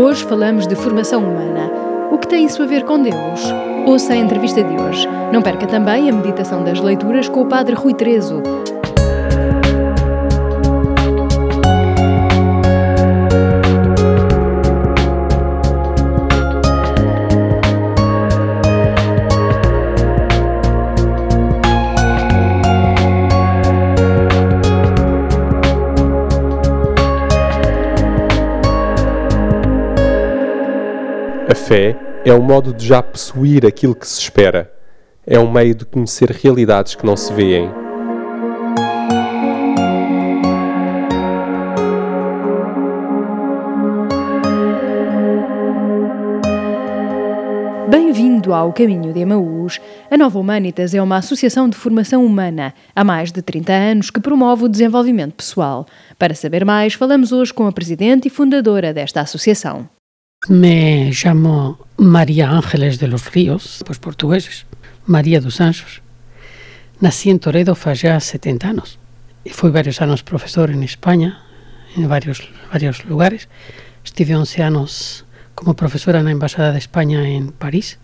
Hoje 0.00 0.24
falamos 0.26 0.64
de 0.68 0.76
formação 0.76 1.24
humana. 1.24 1.72
O 2.12 2.18
que 2.18 2.28
tem 2.28 2.44
isso 2.46 2.62
a 2.62 2.66
ver 2.66 2.84
com 2.84 3.02
Deus? 3.02 3.52
Ouça 3.84 4.12
a 4.12 4.16
entrevista 4.16 4.62
de 4.62 4.80
hoje. 4.80 5.08
Não 5.32 5.42
perca 5.42 5.66
também 5.66 6.08
a 6.08 6.12
meditação 6.12 6.62
das 6.62 6.78
leituras 6.78 7.28
com 7.28 7.42
o 7.42 7.48
Padre 7.48 7.74
Rui 7.74 7.92
Trezo. 7.94 8.40
Fé 31.68 31.94
é 32.24 32.32
um 32.32 32.40
modo 32.40 32.72
de 32.72 32.86
já 32.86 33.02
possuir 33.02 33.66
aquilo 33.66 33.94
que 33.94 34.08
se 34.08 34.18
espera. 34.18 34.72
É 35.26 35.38
um 35.38 35.52
meio 35.52 35.74
de 35.74 35.84
conhecer 35.84 36.30
realidades 36.30 36.94
que 36.94 37.04
não 37.04 37.14
se 37.14 37.30
veem. 37.34 37.68
Bem-vindo 47.90 48.54
ao 48.54 48.72
Caminho 48.72 49.12
de 49.12 49.20
Emaús. 49.20 49.78
A 50.10 50.16
Nova 50.16 50.38
Humanitas 50.38 50.94
é 50.94 51.02
uma 51.02 51.18
associação 51.18 51.68
de 51.68 51.76
formação 51.76 52.24
humana 52.24 52.72
há 52.96 53.04
mais 53.04 53.30
de 53.30 53.42
30 53.42 53.72
anos 53.74 54.10
que 54.10 54.20
promove 54.20 54.64
o 54.64 54.68
desenvolvimento 54.70 55.34
pessoal. 55.34 55.84
Para 56.18 56.34
saber 56.34 56.64
mais, 56.64 56.94
falamos 56.94 57.30
hoje 57.30 57.52
com 57.52 57.66
a 57.66 57.72
presidente 57.72 58.28
e 58.28 58.30
fundadora 58.30 58.94
desta 58.94 59.20
associação. 59.20 59.97
Me 60.46 61.10
llamo 61.10 61.84
María 61.96 62.50
Ángeles 62.50 63.00
de 63.00 63.08
los 63.08 63.32
Ríos, 63.32 63.82
pues 63.84 63.98
portugueses, 63.98 64.66
María 65.04 65.40
dos 65.40 65.60
Anjos. 65.60 66.00
Nací 67.00 67.28
en 67.28 67.40
Toledo 67.40 67.74
faz 67.74 68.02
ya 68.02 68.20
70 68.20 68.68
anos 68.68 68.98
e 69.44 69.50
fui 69.50 69.70
varios 69.74 70.00
anos 70.00 70.22
profesor 70.22 70.70
en 70.70 70.86
España, 70.86 71.42
en 71.96 72.08
varios, 72.08 72.48
varios 72.72 73.04
lugares. 73.04 73.48
Estive 74.04 74.36
11 74.36 74.62
anos 74.62 75.26
como 75.56 75.74
profesora 75.74 76.22
na 76.22 76.30
Embajada 76.30 76.70
de 76.70 76.78
España 76.78 77.28
en 77.28 77.50
París 77.50 77.98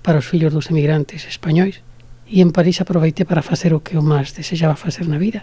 para 0.00 0.22
os 0.22 0.30
fillos 0.30 0.54
dos 0.54 0.70
emigrantes 0.70 1.26
españois 1.26 1.82
e 2.30 2.38
en 2.38 2.54
París 2.54 2.78
aproveitei 2.78 3.26
para 3.26 3.42
facer 3.42 3.74
o 3.74 3.82
que 3.82 3.98
eu 3.98 4.02
máis 4.06 4.30
desexaba 4.30 4.78
facer 4.78 5.10
na 5.10 5.18
vida, 5.18 5.42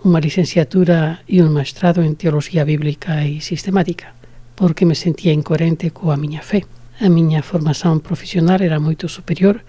unha 0.00 0.18
licenciatura 0.18 1.20
e 1.28 1.44
un 1.44 1.52
maestrado 1.52 2.00
en 2.00 2.16
Teología 2.16 2.64
Bíblica 2.64 3.20
e 3.28 3.44
Sistemática 3.44 4.16
porque 4.54 4.86
me 4.86 4.94
sentía 4.94 5.32
incoherente 5.32 5.90
coa 5.90 6.16
miña 6.16 6.42
fe. 6.42 6.66
A 7.02 7.10
miña 7.10 7.42
formación 7.42 7.98
profesional 7.98 8.62
era 8.62 8.78
moito 8.78 9.10
superior 9.10 9.66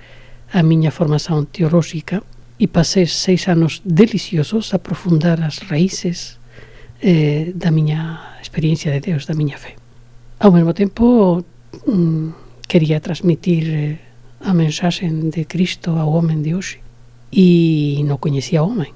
á 0.53 0.61
miña 0.61 0.93
formación 0.93 1.49
teolóxica 1.49 2.21
e 2.61 2.69
pasei 2.69 3.09
seis 3.09 3.49
anos 3.51 3.81
deliciosos 3.83 4.71
a 4.71 4.79
aprofundar 4.79 5.41
as 5.43 5.65
raíces 5.67 6.37
eh, 7.01 7.51
da 7.57 7.73
miña 7.73 8.37
experiencia 8.39 8.93
de 8.93 9.01
Deus, 9.01 9.27
da 9.27 9.35
miña 9.35 9.57
fe. 9.59 9.75
Ao 10.39 10.53
mesmo 10.53 10.71
tempo, 10.71 11.43
mm, 11.89 12.63
quería 12.69 13.01
transmitir 13.01 13.63
eh, 13.67 13.99
a 14.39 14.53
mensaxe 14.53 15.09
de 15.09 15.43
Cristo 15.49 15.97
ao 15.99 16.13
homem 16.13 16.39
de 16.45 16.55
hoxe 16.55 16.79
e 17.33 17.99
non 18.07 18.21
coñecía 18.21 18.63
o 18.63 18.69
homem. 18.71 18.93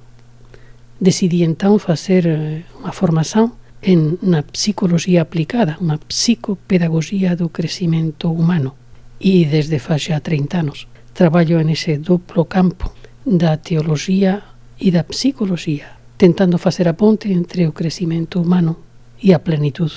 Decidí 1.02 1.44
entón 1.44 1.82
facer 1.84 2.24
eh, 2.30 2.64
unha 2.80 2.96
formación 2.96 3.59
en 3.82 4.20
na 4.22 4.44
psicoloxía 4.44 5.24
aplicada, 5.24 5.80
unha 5.80 5.98
psicopedagogía 5.98 7.40
do 7.40 7.48
crecimento 7.48 8.28
humano. 8.28 8.76
E 9.20 9.48
desde 9.48 9.80
fa 9.80 10.00
xa 10.00 10.20
30 10.20 10.60
anos 10.60 10.88
traballo 11.20 11.60
en 11.60 11.68
ese 11.68 12.00
duplo 12.00 12.48
campo 12.48 12.96
da 13.28 13.60
teoloxía 13.60 14.56
e 14.80 14.88
da 14.92 15.04
psicoloxía, 15.04 16.00
tentando 16.16 16.56
facer 16.56 16.88
a 16.88 16.96
ponte 16.96 17.28
entre 17.32 17.68
o 17.68 17.76
crecimento 17.76 18.40
humano 18.40 18.80
e 19.20 19.36
a 19.36 19.44
plenitud 19.44 19.92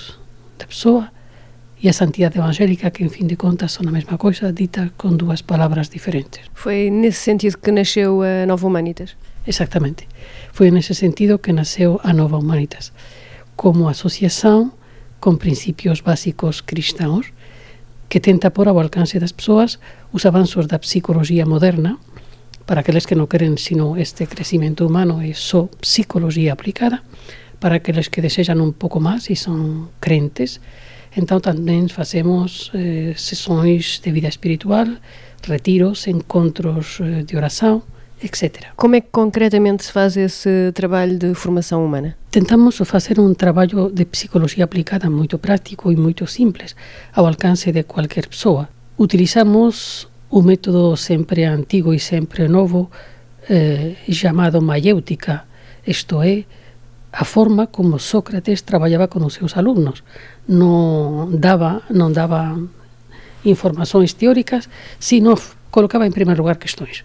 da 0.59 0.66
persoa 0.66 1.15
e 1.78 1.87
a 1.87 1.94
santidade 1.94 2.38
evangélica 2.38 2.91
que, 2.91 3.06
en 3.06 3.10
fin 3.10 3.26
de 3.31 3.38
contas, 3.38 3.75
son 3.75 3.87
a 3.87 3.94
mesma 3.94 4.19
coisa, 4.19 4.50
dita 4.50 4.91
con 4.98 5.15
dúas 5.15 5.42
palabras 5.47 5.91
diferentes. 5.91 6.47
Foi 6.54 6.91
nesse 6.91 7.22
sentido 7.22 7.59
que 7.59 7.71
nasceu 7.71 8.22
a 8.22 8.42
Nova 8.47 8.66
Humanitas? 8.66 9.15
Exactamente. 9.47 10.06
Foi 10.54 10.71
nese 10.71 10.94
sentido 10.94 11.38
que 11.38 11.54
nasceu 11.54 12.03
a 12.03 12.10
Nova 12.10 12.38
Humanitas 12.38 12.91
como 13.62 13.89
asociación 13.89 14.75
con 15.21 15.39
principios 15.39 16.03
básicos 16.03 16.67
cristãos 16.67 17.31
que 18.11 18.19
tenta 18.19 18.50
pôr 18.50 18.67
ao 18.67 18.83
alcance 18.83 19.23
das 19.23 19.31
persoas 19.31 19.78
os 20.11 20.27
avanzos 20.27 20.67
da 20.67 20.83
psicología 20.83 21.47
moderna. 21.47 22.03
Para 22.67 22.83
aqueles 22.83 23.06
que 23.06 23.15
non 23.15 23.31
queren 23.31 23.62
sino 23.62 23.95
este 23.95 24.27
crecimento 24.27 24.83
humano 24.83 25.22
e 25.22 25.39
só 25.39 25.71
psicología 25.78 26.59
aplicada. 26.59 27.06
Para 27.62 27.78
aqueles 27.78 28.11
que 28.11 28.19
desexan 28.19 28.59
un 28.59 28.75
pouco 28.75 28.99
máis 28.99 29.31
e 29.31 29.39
son 29.39 29.95
crentes 30.03 30.59
entón 31.15 31.39
tamén 31.39 31.87
facemos 31.87 32.75
eh, 32.75 33.15
sessões 33.15 34.03
de 34.03 34.11
vida 34.11 34.27
espiritual 34.27 34.99
retiros, 35.47 36.11
encontros 36.11 36.99
eh, 36.99 37.22
de 37.22 37.39
oração 37.39 37.87
etc. 38.27 38.72
Como 38.77 38.94
é 38.97 39.00
que 39.00 39.10
concretamente 39.10 39.84
se 39.84 39.93
faz 39.93 40.16
esse 40.16 40.72
trabalho 40.72 41.19
de 41.19 41.34
formação 41.34 41.84
humana? 41.84 42.16
Tentamos 42.31 42.77
facer 42.84 43.21
un 43.21 43.34
traballo 43.34 43.91
de 43.91 44.06
psicoloxía 44.06 44.65
aplicada 44.65 45.10
moito 45.10 45.38
práctico 45.38 45.93
e 45.93 45.97
moito 45.97 46.27
simples, 46.27 46.77
ao 47.12 47.27
alcance 47.27 47.72
de 47.72 47.84
cualquier 47.84 48.28
persoa. 48.28 48.69
Utilizamos 48.97 50.09
o 50.31 50.41
método 50.43 50.97
sempre 50.97 51.44
antigo 51.44 51.93
e 51.93 52.00
sempre 52.00 52.49
novo 52.49 52.91
eh, 53.49 53.97
chamado 54.09 54.62
maiéutica, 54.62 55.44
isto 55.84 56.22
é, 56.22 56.47
a 57.12 57.25
forma 57.25 57.66
como 57.69 57.99
Sócrates 57.99 58.65
traballaba 58.65 59.12
con 59.12 59.21
os 59.28 59.37
seus 59.37 59.60
alumnos. 59.60 60.00
Non 60.49 61.37
daba, 61.37 61.84
non 61.93 62.16
daba 62.16 62.56
informações 63.44 64.16
teóricas, 64.16 64.72
sino 64.97 65.37
colocaba 65.69 66.09
en 66.09 66.16
primeiro 66.16 66.41
lugar 66.41 66.56
questões 66.56 67.04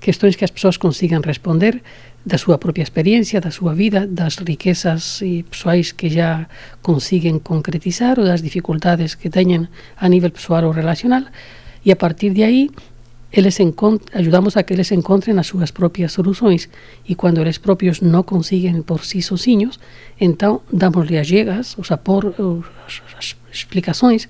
questões 0.00 0.36
que 0.36 0.44
as 0.44 0.50
persoas 0.50 0.78
consigan 0.78 1.20
responder 1.22 1.82
da 2.24 2.38
súa 2.38 2.58
propia 2.58 2.82
experiencia, 2.82 3.40
da 3.40 3.50
súa 3.50 3.74
vida, 3.74 4.06
das 4.06 4.36
riquezas 4.38 5.22
persoais 5.48 5.92
que 5.92 6.10
já 6.10 6.48
consiguen 6.82 7.40
concretizar 7.40 8.18
ou 8.18 8.26
das 8.26 8.42
dificultades 8.42 9.14
que 9.14 9.30
teñen 9.30 9.68
a 9.96 10.06
nivel 10.08 10.30
persoal 10.30 10.66
ou 10.66 10.76
relacional. 10.76 11.24
E 11.84 11.90
a 11.90 11.96
partir 11.96 12.34
de 12.34 12.44
aí 12.44 12.70
eles 13.30 13.58
ajudamos 14.14 14.56
a 14.56 14.62
que 14.62 14.72
eles 14.72 14.90
encontren 14.90 15.38
as 15.38 15.46
súas 15.46 15.70
propias 15.70 16.12
soluções. 16.12 16.70
E 17.04 17.14
quando 17.14 17.40
eles 17.40 17.60
propios 17.60 18.00
non 18.00 18.24
consiguen 18.24 18.80
por 18.80 19.04
si 19.04 19.20
sozinhos, 19.20 19.76
então 20.16 20.64
damosle 20.72 21.20
as 21.20 21.28
llegas, 21.28 21.76
os 21.76 21.92
apor, 21.92 22.32
os, 22.40 22.64
as 23.16 23.36
explicações 23.52 24.28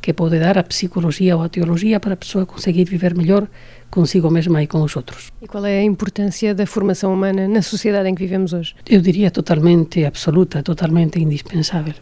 que 0.00 0.14
pode 0.14 0.38
dar 0.38 0.58
a 0.58 0.64
psicoloxía 0.64 1.36
ou 1.36 1.42
a 1.42 1.48
teoloxía 1.48 2.00
para 2.00 2.14
a 2.14 2.16
persoa 2.16 2.46
conseguir 2.46 2.88
viver 2.88 3.14
mellor 3.14 3.48
consigo 3.90 4.30
mesma 4.30 4.62
e 4.62 4.66
com 4.66 4.82
os 4.82 4.96
outros. 4.96 5.32
E 5.40 5.46
qual 5.46 5.64
é 5.66 5.80
a 5.80 5.82
importância 5.82 6.54
da 6.54 6.66
formação 6.66 7.12
humana 7.12 7.48
na 7.48 7.62
sociedade 7.62 8.08
em 8.08 8.14
que 8.14 8.22
vivemos 8.22 8.52
hoje? 8.52 8.74
Eu 8.88 9.00
diria 9.00 9.30
totalmente 9.30 10.04
absoluta, 10.04 10.62
totalmente 10.62 11.18
indispensável. 11.18 11.94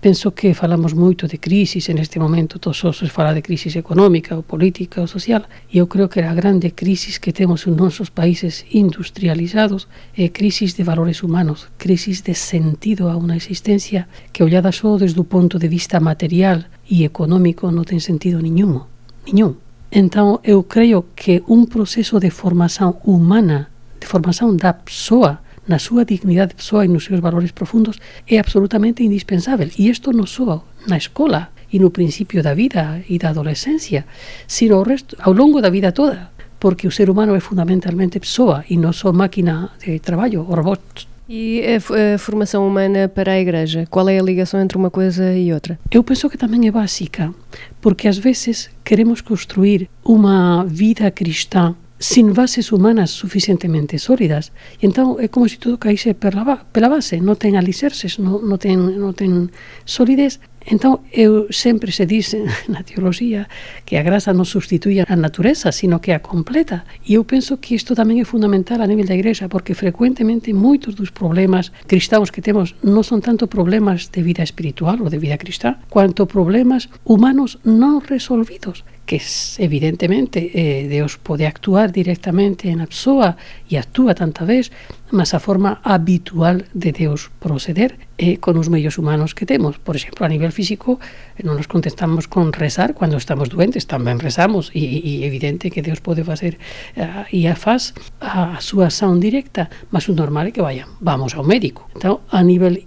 Penso 0.00 0.34
que 0.36 0.52
falamos 0.52 0.92
moito 0.92 1.24
de 1.24 1.40
crisis 1.40 1.88
en 1.88 1.96
este 1.96 2.20
momento, 2.20 2.60
todos 2.60 2.84
os 2.84 3.10
fala 3.10 3.32
de 3.32 3.40
crisis 3.40 3.80
económica 3.80 4.36
ou 4.36 4.44
política 4.44 5.00
ou 5.00 5.08
social, 5.08 5.48
e 5.72 5.80
eu 5.80 5.88
creo 5.88 6.12
que 6.12 6.20
a 6.20 6.36
grande 6.36 6.76
crisis 6.76 7.16
que 7.16 7.32
temos 7.32 7.64
en 7.64 7.80
nosos 7.80 8.12
países 8.12 8.68
industrializados 8.68 9.88
é 10.12 10.28
crisis 10.28 10.76
de 10.76 10.84
valores 10.84 11.24
humanos, 11.24 11.72
crisis 11.80 12.20
de 12.20 12.36
sentido 12.36 13.08
a 13.08 13.16
unha 13.16 13.40
existencia 13.40 14.04
que 14.36 14.44
ollada 14.44 14.68
só 14.68 15.00
desde 15.00 15.16
o 15.16 15.24
ponto 15.24 15.56
de 15.56 15.72
vista 15.72 15.96
material 15.96 16.68
e 16.84 17.00
económico 17.08 17.72
non 17.72 17.88
ten 17.88 18.04
sentido 18.04 18.44
niñumo, 18.44 18.92
niñún. 19.24 19.56
Entón, 19.88 20.44
eu 20.44 20.68
creo 20.68 21.08
que 21.16 21.40
un 21.48 21.72
proceso 21.72 22.20
de 22.20 22.28
formación 22.28 23.00
humana, 23.08 23.72
de 23.96 24.04
formación 24.04 24.60
da 24.60 24.76
persoa, 24.76 25.40
na 25.68 25.78
súa 25.78 26.04
dignidade 26.04 26.50
de 26.50 26.56
persoa 26.56 26.84
e 26.84 26.88
nos 26.88 27.04
seus 27.04 27.20
valores 27.20 27.50
profundos 27.50 27.98
é 28.26 28.38
absolutamente 28.38 29.02
indispensável. 29.02 29.68
E 29.78 29.90
isto 29.90 30.12
non 30.12 30.26
só 30.26 30.62
na 30.86 30.96
escola 30.96 31.50
e 31.72 31.78
no 31.78 31.90
principio 31.90 32.42
da 32.42 32.54
vida 32.54 33.02
e 33.08 33.18
da 33.18 33.30
adolescencia, 33.30 34.06
sino 34.46 34.76
ao, 34.76 34.84
resto, 34.86 35.16
ao 35.18 35.32
longo 35.32 35.60
da 35.60 35.70
vida 35.70 35.90
toda, 35.92 36.30
porque 36.58 36.86
o 36.86 36.94
ser 36.94 37.10
humano 37.10 37.34
é 37.34 37.40
fundamentalmente 37.40 38.22
persoa 38.22 38.64
e 38.70 38.78
non 38.78 38.94
só 38.94 39.12
máquina 39.12 39.74
de 39.82 39.98
traballo, 39.98 40.46
o 40.46 40.54
robot. 40.54 41.10
E 41.28 41.60
a, 41.66 42.14
a 42.14 42.18
formação 42.18 42.62
humana 42.62 43.08
para 43.08 43.32
a 43.32 43.40
Igreja, 43.40 43.84
qual 43.90 44.08
é 44.08 44.18
a 44.18 44.22
ligação 44.22 44.62
entre 44.62 44.78
uma 44.78 44.94
coisa 44.94 45.34
e 45.34 45.52
outra? 45.52 45.76
Eu 45.90 46.04
penso 46.06 46.30
que 46.30 46.38
também 46.38 46.68
é 46.68 46.70
básica, 46.70 47.34
porque 47.80 48.06
às 48.06 48.16
vezes 48.16 48.70
queremos 48.84 49.20
construir 49.20 49.90
uma 50.04 50.64
vida 50.64 51.10
cristã 51.10 51.74
sin 51.98 52.34
bases 52.34 52.72
humanas 52.72 53.10
suficientemente 53.10 53.98
sólidas. 53.98 54.52
E 54.80 54.84
entón 54.84 55.16
é 55.20 55.32
como 55.32 55.48
se 55.48 55.56
todo 55.56 55.80
caíse 55.80 56.12
pela 56.12 56.44
base, 56.44 57.20
non 57.24 57.40
ten 57.40 57.56
alicerces, 57.56 58.20
non, 58.20 58.44
non, 58.44 58.60
ten, 58.60 58.76
non 58.76 59.16
ten 59.16 59.48
solidez 59.88 60.40
Então, 60.68 61.00
eu 61.12 61.46
sempre 61.52 61.92
se 61.92 62.04
diz 62.06 62.34
na 62.68 62.82
teologia 62.82 63.46
que 63.84 63.96
a 63.96 64.02
graça 64.02 64.32
não 64.32 64.44
substitui 64.44 65.00
a 65.00 65.16
natureza, 65.16 65.70
sino 65.70 66.00
que 66.00 66.10
a 66.10 66.18
completa. 66.18 66.84
E 67.08 67.14
eu 67.14 67.24
penso 67.24 67.56
que 67.56 67.74
isto 67.74 67.94
também 67.94 68.20
é 68.20 68.24
fundamental 68.24 68.80
a 68.82 68.86
nível 68.86 69.06
da 69.06 69.14
igreja, 69.14 69.48
porque 69.48 69.74
frequentemente 69.74 70.52
muitos 70.52 70.94
dos 70.94 71.10
problemas 71.10 71.70
cristãos 71.86 72.30
que 72.30 72.42
temos 72.42 72.74
não 72.82 73.02
são 73.02 73.20
tanto 73.20 73.46
problemas 73.46 74.08
de 74.08 74.22
vida 74.22 74.42
espiritual 74.42 74.96
ou 75.00 75.08
de 75.08 75.18
vida 75.18 75.38
cristã, 75.38 75.76
quanto 75.88 76.26
problemas 76.26 76.88
humanos 77.04 77.58
não 77.64 77.98
resolvidos 77.98 78.84
que 79.06 79.20
evidentemente 79.60 80.50
eh, 80.52 80.88
Deus 80.88 81.16
pode 81.16 81.46
actuar 81.46 81.92
directamente 81.92 82.74
na 82.74 82.86
pessoa 82.88 83.36
e 83.70 83.76
actúa 83.76 84.14
tanta 84.14 84.44
vez, 84.44 84.70
mas 85.10 85.34
a 85.34 85.40
forma 85.40 85.78
habitual 85.84 86.62
de 86.74 86.90
Deus 86.92 87.30
proceder 87.38 87.98
é 88.18 88.40
con 88.40 88.56
os 88.58 88.66
medios 88.72 88.98
humanos 88.98 89.36
que 89.36 89.46
temos. 89.46 89.78
Por 89.78 89.94
exemplo, 89.94 90.26
a 90.26 90.32
nivel 90.32 90.50
físico, 90.50 90.98
non 91.44 91.54
nos 91.54 91.68
contestamos 91.68 92.26
con 92.26 92.50
rezar 92.50 92.96
cando 92.96 93.20
estamos 93.20 93.52
doentes, 93.52 93.86
tamén 93.86 94.18
rezamos, 94.18 94.72
e, 94.74 95.02
e 95.04 95.12
evidente 95.22 95.70
que 95.70 95.84
Deus 95.84 96.02
pode 96.02 96.24
facer 96.24 96.58
uh, 96.96 97.28
e 97.30 97.46
a 97.46 97.54
faz 97.54 97.94
a, 98.18 98.58
súa 98.58 98.90
ação 98.90 99.20
directa, 99.20 99.68
mas 99.92 100.08
o 100.10 100.16
normal 100.16 100.50
que 100.50 100.64
vaya, 100.64 100.88
vamos 100.98 101.36
ao 101.38 101.46
médico. 101.46 101.86
Então, 101.94 102.24
a 102.32 102.42
nivel 102.42 102.82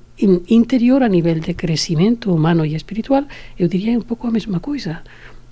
interior, 0.50 1.04
a 1.04 1.08
nivel 1.08 1.40
de 1.40 1.56
crecimento 1.56 2.34
humano 2.34 2.66
e 2.66 2.76
espiritual, 2.76 3.24
eu 3.56 3.72
diría 3.72 3.96
un 3.96 4.04
pouco 4.04 4.28
a 4.28 4.32
mesma 4.32 4.60
coisa 4.60 5.04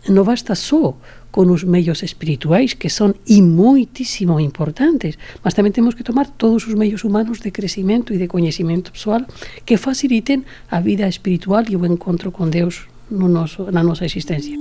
non 0.08 0.24
basta 0.24 0.56
só 0.56 0.96
con 1.32 1.52
os 1.54 1.68
medios 1.68 2.02
espirituais 2.02 2.74
que 2.74 2.90
son 2.90 3.14
e 3.28 3.44
moitísimo 3.44 4.40
importantes, 4.40 5.20
mas 5.44 5.54
tamén 5.54 5.76
temos 5.76 5.94
que 5.94 6.08
tomar 6.08 6.26
todos 6.26 6.66
os 6.66 6.74
medios 6.74 7.06
humanos 7.06 7.44
de 7.44 7.54
crecimento 7.54 8.16
e 8.16 8.18
de 8.18 8.32
coñecimento 8.32 8.90
pessoal 8.90 9.28
que 9.68 9.78
faciliten 9.78 10.48
a 10.72 10.82
vida 10.82 11.06
espiritual 11.06 11.68
e 11.70 11.76
o 11.76 11.86
encontro 11.86 12.32
con 12.34 12.50
Deus 12.50 12.90
no 13.12 13.28
na 13.28 13.84
nosa 13.84 14.08
existencia. 14.08 14.56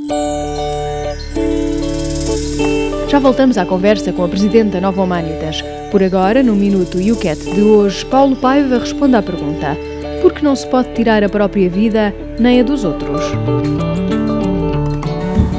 Já 3.09 3.19
voltamos 3.19 3.57
à 3.57 3.65
conversa 3.65 4.13
com 4.13 4.25
a 4.25 4.29
Presidente 4.29 4.73
da 4.73 4.81
Nova 4.81 5.03
Humanitas. 5.03 5.63
Por 5.91 6.03
agora, 6.03 6.43
no 6.43 6.55
Minuto 6.55 7.01
e 7.01 7.13
o 7.13 7.17
Cat 7.17 7.39
de 7.39 7.63
hoje, 7.63 8.05
Paulo 8.07 8.37
Paiva 8.37 8.79
responde 8.79 9.17
à 9.17 9.23
pergunta: 9.23 9.77
por 10.21 10.33
que 10.33 10.45
não 10.45 10.57
se 10.57 10.67
pode 10.67 10.93
tirar 10.93 11.23
a 11.23 11.29
própria 11.29 11.71
vida 11.71 12.15
nem 12.39 12.61
a 12.61 12.65
dos 12.65 12.85
outros? 12.85 13.23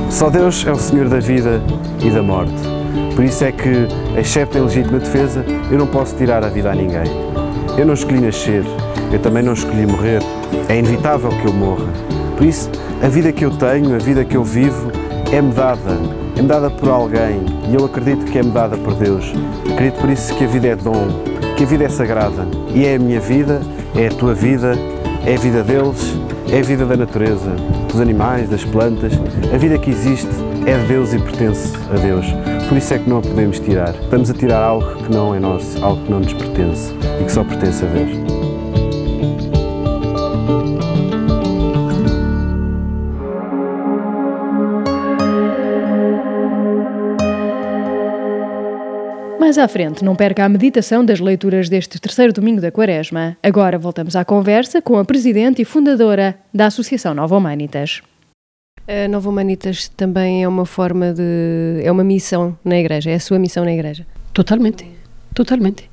Só 0.10 0.30
Deus 0.30 0.66
é 0.66 0.72
o 0.72 0.78
Senhor 0.78 1.10
da 1.10 1.20
vida 1.20 1.62
e 2.04 2.10
da 2.10 2.24
morte. 2.24 2.54
Por 3.16 3.24
isso 3.24 3.44
é 3.44 3.52
que, 3.52 3.88
excepto 4.18 4.58
em 4.58 4.62
legítima 4.62 5.00
defesa, 5.00 5.46
eu 5.70 5.78
não 5.78 5.88
posso 5.88 6.16
tirar 6.16 6.44
a 6.44 6.50
vida 6.50 6.72
a 6.72 6.76
ninguém. 6.76 7.06
Eu 7.78 7.86
não 7.86 7.94
escolhi 7.94 8.22
nascer, 8.22 8.64
eu 9.12 9.20
também 9.20 9.44
não 9.44 9.54
escolhi 9.54 9.86
morrer. 9.86 10.22
É 10.70 10.78
inevitável 10.78 11.30
que 11.30 11.48
eu 11.48 11.54
morra. 11.54 11.86
Por 12.36 12.46
isso, 12.46 12.70
a 13.04 13.08
vida 13.08 13.32
que 13.32 13.46
eu 13.46 13.52
tenho, 13.52 13.96
a 13.96 14.00
vida 14.00 14.24
que 14.24 14.36
eu 14.36 14.44
vivo, 14.44 14.92
é-me 15.32 15.52
dada. 15.52 15.98
É-me 16.36 16.48
dada 16.48 16.70
por 16.70 16.90
alguém 16.90 17.42
e 17.70 17.76
eu 17.76 17.84
acredito 17.86 18.26
que 18.32 18.38
é-me 18.40 18.52
dada 18.52 18.78
por 18.78 18.94
Deus. 18.94 19.34
Acredito 19.72 20.00
por 20.00 20.10
isso 20.10 20.34
que 20.36 20.44
a 20.46 20.48
vida 20.48 20.68
é 20.68 20.76
dom, 20.76 21.08
que 21.56 21.64
a 21.64 21.68
vida 21.68 21.84
é 21.84 21.90
sagrada. 21.90 22.48
E 22.74 22.86
é 22.86 22.96
a 22.96 23.00
minha 23.00 23.20
vida, 23.20 23.62
é 23.96 24.08
a 24.08 24.12
tua 24.12 24.34
vida, 24.34 24.74
é 25.26 25.36
a 25.36 25.38
vida 25.38 25.64
deles, 25.64 26.16
é 26.50 26.60
a 26.60 26.64
vida 26.64 26.86
da 26.86 26.96
natureza, 26.96 27.52
dos 27.90 28.00
animais, 28.00 28.50
das 28.50 28.64
plantas. 28.64 29.14
A 29.54 29.58
vida 29.58 29.78
que 29.78 29.90
existe 29.90 30.30
é 30.66 30.78
de 30.78 30.88
Deus 30.88 31.14
e 31.14 31.20
pertence 31.20 31.76
a 31.92 31.98
Deus. 31.98 32.26
Por 32.68 32.78
isso 32.78 32.94
é 32.94 33.00
que 33.00 33.10
não 33.10 33.20
a 33.20 33.22
podemos 33.22 33.60
tirar. 33.60 33.96
Estamos 33.96 34.30
a 34.30 34.34
tirar 34.34 34.62
algo 34.62 35.04
que 35.04 35.12
não 35.12 35.34
é 35.34 35.40
nosso, 35.40 35.84
algo 35.84 36.04
que 36.04 36.12
não 36.12 36.20
nos 36.20 36.34
pertence 36.34 36.94
e 37.22 37.24
que 37.24 37.32
só 37.32 37.44
pertence 37.44 37.84
a 37.86 37.88
Deus. 37.88 38.37
Mais 49.58 49.72
à 49.72 49.74
frente, 49.74 50.06
não 50.06 50.16
perca 50.16 50.46
a 50.46 50.50
meditação 50.50 51.04
das 51.04 51.20
leituras 51.20 51.68
deste 51.68 52.00
terceiro 52.00 52.32
domingo 52.32 52.62
da 52.62 52.72
Quaresma. 52.72 53.36
Agora 53.42 53.80
voltamos 53.80 54.16
à 54.16 54.24
conversa 54.24 54.84
com 54.84 55.00
a 55.00 55.04
presidente 55.04 55.64
e 55.64 55.66
fundadora 55.66 56.38
da 56.54 56.68
Associação 56.68 57.16
Nova 57.16 57.36
Humanitas. 57.36 58.04
A 58.88 59.08
Nova 59.08 59.28
Humanitas 59.28 59.88
também 59.88 60.44
é 60.44 60.48
uma 60.48 60.64
forma 60.64 61.12
de. 61.12 61.82
é 61.84 61.92
uma 61.92 62.04
missão 62.04 62.56
na 62.64 62.78
Igreja, 62.78 63.10
é 63.10 63.16
a 63.16 63.20
sua 63.20 63.40
missão 63.40 63.66
na 63.66 63.74
Igreja. 63.74 64.06
Totalmente, 64.32 64.86
totalmente. 65.34 65.90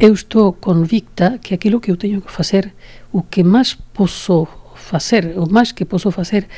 Eu 0.00 0.14
estou 0.14 0.54
convicta 0.54 1.38
que 1.42 1.52
aquilo 1.52 1.82
que 1.82 1.90
eu 1.90 1.98
tenho 1.98 2.22
que 2.22 2.32
fazer, 2.32 2.72
o 3.12 3.22
que 3.22 3.42
mais 3.42 3.74
posso 3.74 4.48
fazer, 4.76 5.34
o 5.36 5.46
mais 5.46 5.72
que 5.72 5.84
posso 5.84 6.10
fazer 6.10 6.48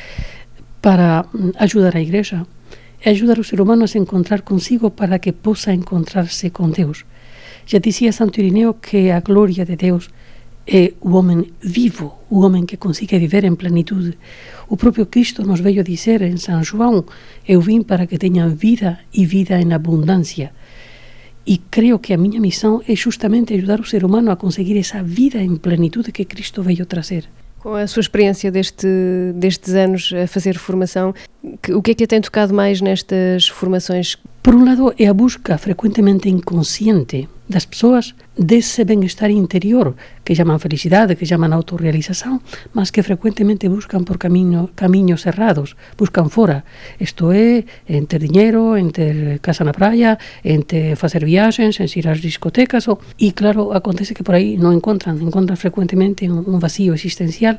para 0.81 1.25
ajudar 1.59 1.97
a 1.97 2.01
Igreja, 2.01 2.47
é 3.07 3.11
ajudar 3.11 3.39
o 3.39 3.45
ser 3.45 3.61
humano 3.61 3.85
a 3.85 3.87
se 3.87 3.99
encontrar 4.01 4.43
consigo 4.43 4.91
para 4.91 5.21
que 5.21 5.31
possa 5.31 5.73
encontrar-se 5.73 6.51
com 6.51 6.69
Deus. 6.69 7.05
Já 7.65 7.79
dizia 7.79 8.11
Santo 8.11 8.41
Irineu 8.41 8.75
que 8.75 9.13
a 9.13 9.21
glória 9.21 9.65
de 9.65 9.77
Deus 9.77 10.11
é 10.67 10.93
o 11.01 11.11
homem 11.15 11.53
vivo, 11.61 12.19
o 12.29 12.41
homem 12.41 12.67
que 12.67 12.77
consiga 12.77 13.17
viver 13.17 13.45
em 13.45 13.55
plenitude. 13.55 14.19
O 14.69 14.77
próprio 14.77 15.07
Cristo 15.07 15.47
nos 15.47 15.61
veio 15.61 15.85
dizer 15.85 16.21
em 16.23 16.37
São 16.37 16.65
João: 16.65 17.05
Eu 17.47 17.61
vim 17.61 17.81
para 17.81 18.09
que 18.09 18.19
tenham 18.19 18.51
vida 18.51 18.99
e 19.15 19.25
vida 19.25 19.55
em 19.61 19.73
abundância. 19.73 20.51
E 21.47 21.59
creio 21.59 22.01
que 22.01 22.13
a 22.13 22.19
minha 22.19 22.41
missão 22.41 22.83
é 22.89 22.97
justamente 22.97 23.55
ajudar 23.55 23.79
o 23.79 23.87
ser 23.87 24.05
humano 24.05 24.33
a 24.33 24.37
conseguir 24.37 24.77
essa 24.77 25.01
vida 25.01 25.39
em 25.39 25.55
plenitude 25.55 26.11
que 26.11 26.25
Cristo 26.25 26.61
veio 26.61 26.85
trazer. 26.85 27.29
Com 27.67 27.75
a 27.75 27.89
sua 27.89 28.01
experiência 28.01 28.49
deste, 28.49 28.87
destes 29.35 29.75
anos 29.75 30.13
a 30.13 30.29
fazer 30.29 30.57
formação, 30.57 31.13
que, 31.61 31.75
o 31.75 31.83
que 31.83 31.91
é 31.91 31.95
que 31.97 32.05
a 32.05 32.07
tem 32.07 32.21
tocado 32.21 32.55
mais 32.55 32.81
nestas 32.81 33.49
formações? 33.49 34.17
Por 34.41 34.55
um 34.55 34.65
lado, 34.65 34.95
é 34.97 35.09
a 35.09 35.13
busca 35.13 35.59
frequentemente 35.59 36.29
inconsciente 36.29 37.29
das 37.49 37.65
pessoas 37.65 38.15
desse 38.39 38.85
bem-estar 38.85 39.31
interior 39.31 39.95
que 40.25 40.35
chamam 40.35 40.59
felicidade, 40.59 41.15
que 41.15 41.25
chamam 41.25 41.53
autorrealização, 41.53 42.41
mas 42.75 42.91
que 42.91 43.03
frequentemente 43.03 43.69
buscam 43.69 44.03
por 44.03 44.19
caminho, 44.19 44.69
caminhos 44.75 45.25
errados, 45.25 45.75
buscam 45.97 46.29
fora. 46.29 46.65
Isto 47.01 47.31
é, 47.33 47.65
em 47.89 48.05
ter 48.05 48.19
dinheiro, 48.19 48.77
em 48.77 48.91
ter 48.91 49.39
casa 49.39 49.65
na 49.65 49.73
praia, 49.73 50.19
em 50.45 50.61
ter, 50.61 50.97
fazer 50.97 51.25
viagens, 51.25 51.79
em 51.81 51.87
ir 51.99 52.09
às 52.09 52.21
discotecas. 52.21 52.89
Ou, 52.89 52.99
e, 53.19 53.33
claro, 53.33 53.73
acontece 53.73 54.13
que 54.15 54.23
por 54.23 54.35
aí 54.35 54.57
não 54.57 54.73
encontram, 54.73 55.17
encontram 55.17 55.57
frequentemente 55.57 56.29
um, 56.29 56.57
um 56.57 56.59
vazio 56.59 56.93
existencial. 56.93 57.57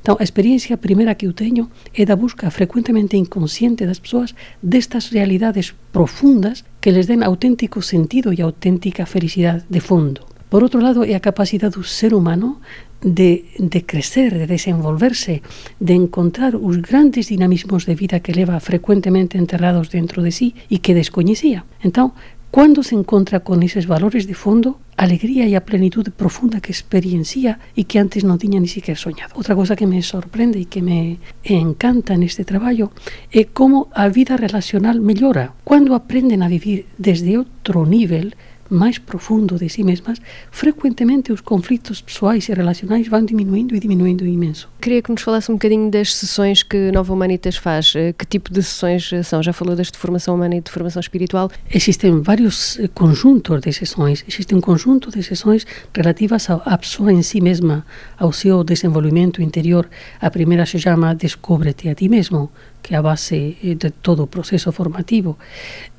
Então, 0.00 0.16
a 0.18 0.24
experiência 0.24 0.76
primeira 0.76 1.14
que 1.14 1.26
eu 1.26 1.32
tenho 1.32 1.70
é 1.94 2.04
da 2.04 2.16
busca 2.16 2.50
frequentemente 2.50 3.16
inconsciente 3.16 3.86
das 3.86 3.98
pessoas 3.98 4.34
destas 4.62 5.08
realidades 5.08 5.72
profundas 5.92 6.64
que 6.88 6.96
les 6.96 7.04
den 7.04 7.20
auténtico 7.20 7.84
sentido 7.84 8.32
e 8.32 8.40
auténtica 8.40 9.04
felicidade 9.04 9.60
de 9.68 9.84
fondo. 9.84 10.24
Por 10.48 10.64
outro 10.64 10.80
lado, 10.80 11.04
é 11.04 11.12
a 11.12 11.20
capacidade 11.20 11.76
do 11.76 11.84
ser 11.84 12.16
humano 12.16 12.64
de, 13.04 13.44
de 13.60 13.84
crecer, 13.84 14.32
de 14.32 14.48
desenvolverse, 14.48 15.44
de 15.76 15.92
encontrar 15.92 16.56
os 16.56 16.80
grandes 16.80 17.28
dinamismos 17.28 17.84
de 17.84 17.92
vida 17.92 18.24
que 18.24 18.32
leva 18.32 18.56
frecuentemente 18.56 19.36
enterrados 19.36 19.92
dentro 19.92 20.24
de 20.24 20.32
si 20.32 20.56
e 20.72 20.80
que 20.80 20.96
descoñecía. 20.96 21.68
Então, 21.84 22.16
Quando 22.50 22.82
se 22.82 22.94
encontra 22.94 23.40
con 23.40 23.62
eses 23.62 23.86
valores 23.86 24.26
de 24.26 24.32
fondo, 24.32 24.80
a 24.96 25.04
alegría 25.04 25.44
e 25.44 25.52
a 25.52 25.62
plenitude 25.68 26.08
profunda 26.08 26.64
que 26.64 26.72
experiencia 26.72 27.60
e 27.76 27.84
que 27.84 28.00
antes 28.00 28.24
non 28.24 28.40
tiña 28.40 28.56
ni 28.56 28.72
siquiera 28.72 28.96
soñado. 28.96 29.36
Outra 29.36 29.52
cosa 29.52 29.76
que 29.76 29.84
me 29.84 30.00
sorprende 30.00 30.56
e 30.56 30.64
que 30.64 30.80
me 30.80 31.20
encanta 31.44 32.16
neste 32.16 32.48
traballo 32.48 32.88
é 33.28 33.44
como 33.44 33.92
a 33.92 34.08
vida 34.08 34.40
relacional 34.40 34.98
mellora. 35.04 35.52
Cando 35.60 35.92
aprenden 35.92 36.40
a 36.40 36.48
vivir 36.48 36.88
desde 36.96 37.36
outro 37.36 37.84
nivel, 37.84 38.32
mais 38.70 38.98
profundo 38.98 39.56
de 39.56 39.68
si 39.68 39.82
mesmas, 39.82 40.18
frequentemente 40.50 41.32
os 41.32 41.40
conflitos 41.40 42.00
pessoais 42.00 42.48
e 42.48 42.52
relacionais 42.52 43.08
vão 43.08 43.24
diminuindo 43.24 43.74
e 43.74 43.80
diminuindo 43.80 44.26
imenso. 44.26 44.68
Queria 44.80 45.02
que 45.02 45.10
nos 45.10 45.22
falasse 45.22 45.50
um 45.50 45.54
bocadinho 45.54 45.90
das 45.90 46.14
sessões 46.14 46.62
que 46.62 46.90
Nova 46.92 47.12
Humanitas 47.12 47.56
faz. 47.56 47.94
Eh, 47.96 48.12
que 48.12 48.24
tipo 48.26 48.52
de 48.52 48.62
sessões 48.62 49.10
são? 49.24 49.42
Já 49.42 49.52
falou 49.52 49.74
das 49.74 49.90
de 49.90 49.98
formação 49.98 50.34
humana 50.34 50.56
e 50.56 50.60
de 50.60 50.70
formação 50.70 51.00
espiritual? 51.00 51.50
Existem 51.72 52.20
vários 52.22 52.78
eh, 52.78 52.88
conjuntos 52.88 53.60
de 53.60 53.72
sessões. 53.72 54.24
Existe 54.28 54.54
um 54.54 54.60
conjunto 54.60 55.10
de 55.10 55.22
sessões 55.22 55.66
relativas 55.94 56.48
à 56.50 56.78
pessoa 56.78 57.12
em 57.12 57.22
si 57.22 57.40
mesma, 57.40 57.84
ao 58.18 58.32
seu 58.32 58.62
desenvolvimento 58.62 59.42
interior. 59.42 59.88
A 60.20 60.30
primeira 60.30 60.64
se 60.66 60.78
chama 60.78 61.14
Descobre-te 61.14 61.88
a 61.88 61.94
ti 61.94 62.08
mesmo, 62.08 62.50
que 62.88 62.96
é 62.96 62.98
a 62.98 63.04
base 63.04 63.60
eh, 63.60 63.76
de 63.76 63.92
todo 63.92 64.24
o 64.24 64.32
proceso 64.32 64.72
formativo. 64.72 65.36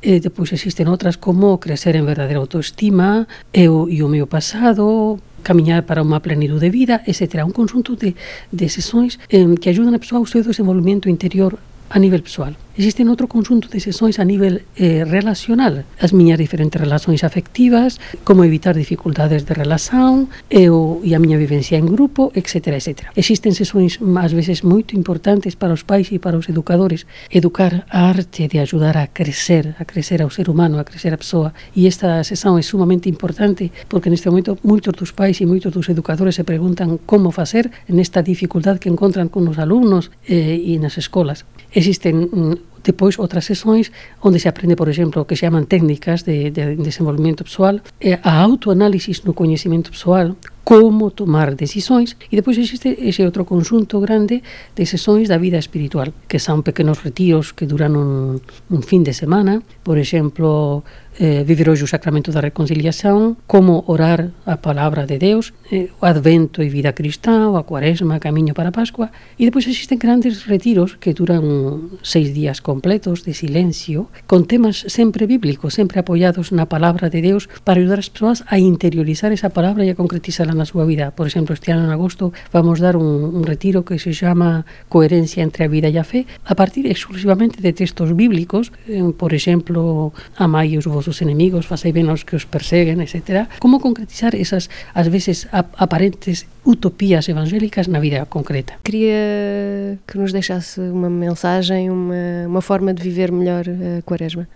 Eh, 0.01 0.17
e 0.17 0.19
depois 0.19 0.49
existen 0.49 0.89
outras 0.89 1.21
como 1.21 1.61
crecer 1.61 1.93
en 1.93 2.09
verdadeira 2.09 2.41
autoestima, 2.41 3.29
eu 3.53 3.85
e 3.85 4.01
o 4.01 4.09
meu 4.09 4.25
pasado, 4.25 5.21
camiñar 5.45 5.85
para 5.85 6.01
unha 6.01 6.17
plenitude 6.17 6.65
de 6.65 6.73
vida, 6.73 7.05
etc. 7.05 7.45
Un 7.45 7.53
conjunto 7.53 7.93
de, 7.93 8.17
de 8.49 8.65
sesións 8.73 9.21
eh, 9.29 9.45
que 9.61 9.69
ajudan 9.69 9.93
a 9.93 10.01
persoa 10.01 10.17
ao 10.17 10.25
seu 10.25 10.41
desenvolvimento 10.41 11.13
interior 11.13 11.61
a 11.89 11.99
nível 11.99 12.21
pessoal. 12.21 12.53
Existem 12.79 13.09
outro 13.09 13.27
conjunto 13.27 13.67
de 13.67 13.77
sessões 13.81 14.19
a 14.19 14.23
nível 14.23 14.61
eh, 14.77 15.03
relacional, 15.03 15.83
as 15.99 16.13
minhas 16.13 16.37
diferentes 16.37 16.79
relações 16.79 17.25
afectivas, 17.25 17.99
como 18.23 18.45
evitar 18.45 18.73
dificuldades 18.73 19.43
de 19.43 19.53
relação, 19.53 20.29
eu 20.49 21.01
e 21.03 21.13
a 21.13 21.19
minha 21.19 21.37
vivência 21.37 21.75
em 21.75 21.85
grupo, 21.85 22.31
etc, 22.33 22.67
etc. 22.67 23.07
Existem 23.17 23.51
sessões 23.51 23.99
às 24.15 24.31
vezes 24.31 24.61
muito 24.61 24.95
importantes 24.95 25.55
para 25.55 25.73
os 25.73 25.83
pais 25.83 26.07
e 26.09 26.19
para 26.19 26.37
os 26.37 26.47
educadores, 26.47 27.05
educar 27.29 27.85
a 27.89 28.07
arte 28.07 28.47
de 28.47 28.59
ajudar 28.59 28.95
a 28.95 29.07
crescer, 29.07 29.75
a 29.77 29.83
crescer 29.83 30.21
ao 30.21 30.29
ser 30.29 30.47
humano, 30.47 30.79
a 30.79 30.85
crescer 30.85 31.13
a 31.13 31.17
pessoa. 31.17 31.53
E 31.75 31.85
esta 31.85 32.23
sessão 32.23 32.57
é 32.57 32.61
sumamente 32.61 33.09
importante 33.09 33.69
porque 33.89 34.09
neste 34.09 34.29
momento 34.29 34.57
muitos 34.63 34.93
dos 34.93 35.11
pais 35.11 35.41
e 35.41 35.45
muitos 35.45 35.73
dos 35.73 35.89
educadores 35.89 36.35
se 36.35 36.45
perguntam 36.45 36.97
como 37.05 37.29
fazer 37.31 37.69
nesta 37.89 38.23
dificuldade 38.23 38.79
que 38.79 38.87
encontram 38.87 39.27
com 39.27 39.41
os 39.49 39.59
alunos 39.59 40.09
eh, 40.29 40.55
e 40.55 40.79
nas 40.79 40.97
escolas. 40.97 41.43
Existen 41.79 42.27
mm, 42.27 42.83
depois 42.83 43.15
outras 43.19 43.45
sessões 43.45 43.91
onde 44.21 44.39
se 44.39 44.47
aprende, 44.51 44.75
por 44.75 44.89
exemplo, 44.89 45.21
o 45.21 45.25
que 45.25 45.35
se 45.35 45.47
chamam 45.47 45.63
técnicas 45.63 46.23
de, 46.23 46.51
de 46.51 46.75
desenvolvimento 46.75 47.43
pessoal, 47.43 47.79
a 48.23 48.33
autoanálise 48.41 49.21
no 49.23 49.33
conhecimento 49.33 49.91
pessoal, 49.91 50.35
como 50.63 51.09
tomar 51.09 51.55
decisões 51.55 52.15
e 52.31 52.35
depois 52.35 52.57
existe 52.57 52.93
ese 53.01 53.25
outro 53.25 53.43
conjunto 53.43 53.99
grande 53.99 54.43
de 54.75 54.85
sessões 54.85 55.27
da 55.27 55.41
vida 55.41 55.57
espiritual, 55.57 56.13
que 56.27 56.37
são 56.37 56.61
pequenos 56.61 56.99
retiros 56.99 57.53
que 57.57 57.65
duran 57.65 57.97
un, 57.97 58.81
fin 58.85 59.01
de 59.01 59.13
semana, 59.13 59.63
por 59.81 59.97
exemplo, 59.97 60.83
eh, 61.19 61.43
viver 61.43 61.67
hoxe 61.67 61.83
o 61.83 61.91
sacramento 61.91 62.31
da 62.31 62.39
reconciliación, 62.39 63.35
como 63.43 63.83
orar 63.91 64.31
a 64.47 64.63
palabra 64.63 65.03
de 65.03 65.19
Deus, 65.19 65.51
eh, 65.67 65.91
o 65.99 66.07
advento 66.07 66.63
e 66.63 66.71
vida 66.71 66.95
cristã, 66.95 67.51
a 67.51 67.63
cuaresma, 67.67 68.23
camiño 68.23 68.55
para 68.55 68.71
a 68.71 68.75
Pascua, 68.75 69.11
e 69.35 69.43
depois 69.43 69.67
existen 69.67 69.99
grandes 69.99 70.47
retiros 70.47 70.95
que 70.95 71.11
duran 71.11 71.99
seis 72.01 72.31
días 72.31 72.63
completos 72.63 73.27
de 73.27 73.35
silencio, 73.35 74.07
con 74.31 74.47
temas 74.47 74.87
sempre 74.87 75.27
bíblicos, 75.27 75.75
sempre 75.75 75.99
apoiados 75.99 76.55
na 76.55 76.71
palabra 76.71 77.11
de 77.11 77.19
Deus, 77.19 77.51
para 77.67 77.83
ajudar 77.83 77.99
as 77.99 78.07
persoas 78.07 78.47
a 78.47 78.55
interiorizar 78.55 79.35
esa 79.35 79.51
palabra 79.51 79.83
e 79.83 79.91
a 79.91 79.99
concretizarla 79.99 80.55
na 80.55 80.63
súa 80.63 80.87
vida. 80.87 81.11
Por 81.11 81.27
exemplo, 81.27 81.51
este 81.51 81.75
ano 81.75 81.83
en 81.83 81.91
agosto 81.91 82.31
vamos 82.55 82.79
dar 82.79 82.95
un, 82.95 83.35
un 83.35 83.43
retiro 83.43 83.83
que 83.83 83.99
se 83.99 84.15
chama 84.15 84.63
Coherencia 84.87 85.43
entre 85.43 85.67
a 85.67 85.69
vida 85.69 85.91
e 85.91 85.99
a 85.99 86.07
fe, 86.07 86.23
a 86.47 86.55
partir 86.55 86.87
exclusivamente 86.87 87.59
de 87.59 87.75
textos 87.75 88.15
bíblicos, 88.15 88.71
eh, 88.87 89.03
por 89.19 89.35
exemplo, 89.35 90.15
amai 90.39 90.79
os 90.79 90.87
vosos 90.87 91.08
vosos 91.09 91.21
enemigos, 91.21 91.65
facei 91.65 91.91
ben 91.91 92.07
aos 92.09 92.23
que 92.23 92.35
os 92.37 92.45
perseguen, 92.45 93.01
etc. 93.01 93.49
Como 93.59 93.81
concretizar 93.81 94.35
esas, 94.37 94.69
ás 94.93 95.09
veces, 95.09 95.49
aparentes 95.51 96.45
utopías 96.63 97.27
evangélicas 97.27 97.89
na 97.89 97.99
vida 97.99 98.25
concreta. 98.29 98.77
Queria 98.83 99.97
que 100.05 100.17
nos 100.17 100.31
deixasse 100.31 100.79
uma 100.79 101.09
mensagem, 101.09 101.89
uma, 101.89 102.45
uma 102.45 102.61
forma 102.61 102.93
de 102.93 103.01
viver 103.01 103.31
melhor 103.31 103.65
a 103.65 104.01
quaresma. 104.03 104.47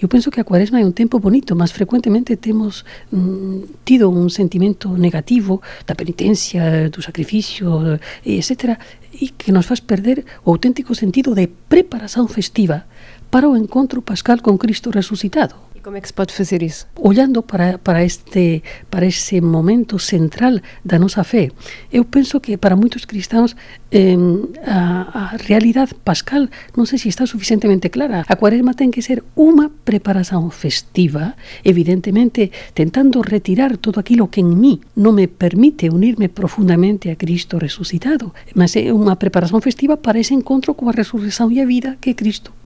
Eu 0.00 0.08
penso 0.08 0.30
que 0.30 0.40
a 0.40 0.44
quaresma 0.44 0.80
é 0.80 0.84
um 0.84 0.92
tempo 0.92 1.20
bonito, 1.20 1.54
mas 1.54 1.70
frequentemente 1.70 2.34
temos 2.34 2.84
mm, 3.12 3.84
tido 3.84 4.08
um 4.10 4.30
sentimento 4.30 4.88
negativo 4.96 5.60
da 5.86 5.94
penitência, 5.94 6.88
do 6.88 7.02
sacrifício, 7.02 8.00
etc., 8.24 8.80
e 9.12 9.28
que 9.28 9.52
nos 9.52 9.66
faz 9.66 9.80
perder 9.80 10.24
o 10.44 10.52
auténtico 10.52 10.94
sentido 10.94 11.34
de 11.34 11.46
preparação 11.68 12.26
festiva 12.26 12.86
para 13.30 13.48
o 13.48 13.56
encontro 13.56 14.00
pascal 14.00 14.38
com 14.38 14.56
Cristo 14.56 14.88
ressuscitado. 14.90 15.54
E 15.80 15.82
como 15.82 15.96
é 15.96 16.00
que 16.02 16.08
se 16.08 16.12
pode 16.12 16.34
fazer 16.34 16.62
isso? 16.62 16.86
Olhando 16.94 17.42
para, 17.42 17.78
para, 17.78 18.04
este, 18.04 18.62
para 18.90 19.06
esse 19.06 19.40
momento 19.40 19.98
central 19.98 20.60
da 20.84 20.98
nossa 20.98 21.24
fé, 21.24 21.48
eu 21.90 22.04
penso 22.04 22.38
que 22.38 22.58
para 22.58 22.76
muitos 22.76 23.06
cristãos 23.06 23.56
eh, 23.90 24.14
a, 24.62 24.80
a 25.18 25.36
realidade 25.38 25.94
pascal 25.94 26.46
não 26.76 26.84
sei 26.84 26.98
se 26.98 27.08
está 27.08 27.24
suficientemente 27.24 27.88
clara. 27.88 28.26
A 28.28 28.36
quaresma 28.36 28.74
tem 28.74 28.90
que 28.90 29.00
ser 29.00 29.24
uma 29.34 29.70
preparação 29.70 30.50
festiva, 30.50 31.32
evidentemente 31.64 32.52
tentando 32.74 33.18
retirar 33.22 33.78
todo 33.78 33.98
aquilo 33.98 34.28
que 34.28 34.42
em 34.42 34.54
mim 34.62 34.80
não 34.94 35.12
me 35.12 35.26
permite 35.26 35.88
unir-me 35.88 36.28
profundamente 36.28 37.08
a 37.08 37.16
Cristo 37.16 37.56
ressuscitado, 37.56 38.34
mas 38.54 38.76
é 38.76 38.92
uma 38.92 39.16
preparação 39.16 39.62
festiva 39.62 39.96
para 39.96 40.20
esse 40.20 40.34
encontro 40.34 40.74
com 40.74 40.90
a 40.90 40.92
ressurreição 40.92 41.50
e 41.50 41.58
a 41.58 41.64
vida 41.64 41.96
que 42.02 42.12
Cristo. 42.12 42.59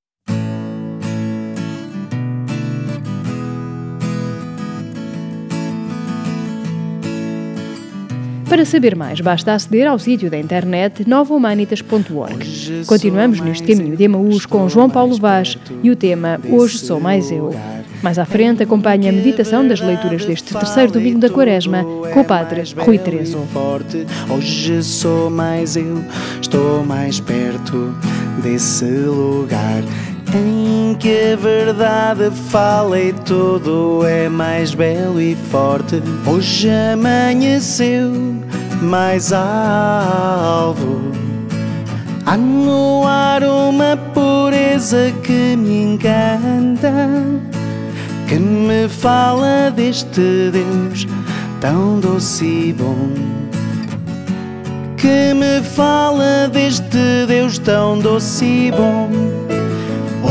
Para 8.48 8.64
saber 8.64 8.94
mais, 8.94 9.20
basta 9.20 9.54
aceder 9.54 9.86
ao 9.86 9.98
sítio 9.98 10.30
da 10.30 10.38
internet 10.38 11.08
novahumanitas.org. 11.08 12.84
Continuamos 12.86 13.40
neste 13.40 13.74
caminho 13.74 13.96
de 13.96 14.04
Emaús 14.04 14.46
com 14.46 14.68
João 14.68 14.88
Paulo 14.90 15.16
Vaz 15.16 15.56
e 15.82 15.90
o 15.90 15.96
tema 15.96 16.38
Hoje 16.48 16.78
Sou 16.78 17.00
Mais 17.00 17.30
Eu. 17.30 17.54
Mais 18.02 18.18
à 18.18 18.24
frente, 18.24 18.62
acompanhe 18.62 19.08
a 19.08 19.12
meditação 19.12 19.66
das 19.66 19.80
leituras 19.80 20.26
deste 20.26 20.52
terceiro 20.52 20.92
domingo 20.92 21.18
da 21.18 21.30
Quaresma 21.30 21.82
com 22.12 22.20
o 22.20 22.24
Padre 22.24 22.62
Rui 22.76 22.98
Terezo. 22.98 23.38
Hoje 24.28 24.82
sou 24.82 25.30
mais 25.30 25.76
eu, 25.76 26.04
estou 26.40 26.84
mais 26.84 27.20
perto 27.20 27.94
desse 28.42 28.84
lugar 28.84 29.82
em 30.34 30.94
que 30.94 31.32
a 31.32 31.36
verdade 31.36 32.30
fala 32.50 32.98
e 32.98 33.12
tudo 33.12 34.04
é 34.04 34.28
mais 34.28 34.74
belo 34.74 35.20
e 35.20 35.36
forte. 35.50 36.02
Hoje 36.26 36.68
amanheceu 36.68 38.10
mais 38.82 39.32
alvo. 39.32 41.12
Há 42.26 42.36
no 42.36 43.06
ar 43.06 43.44
uma 43.44 43.96
pureza 44.12 45.12
que 45.22 45.54
me 45.56 45.84
encanta, 45.84 46.92
que 48.26 48.36
me 48.36 48.88
fala 48.88 49.70
deste 49.70 50.50
Deus 50.50 51.06
tão 51.60 52.00
doce 52.00 52.44
e 52.44 52.72
bom. 52.72 53.10
Que 54.96 55.34
me 55.34 55.62
fala 55.62 56.48
deste 56.50 57.26
Deus 57.28 57.58
tão 57.58 57.98
doce 57.98 58.44
e 58.44 58.72
bom. 58.72 59.53